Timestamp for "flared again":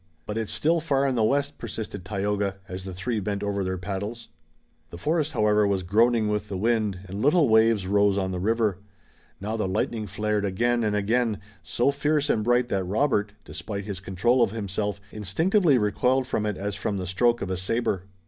10.07-10.83